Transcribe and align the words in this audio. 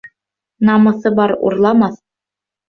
Намыҫы 0.69 1.11
бар 1.19 1.35
урламаҫ 1.51 2.01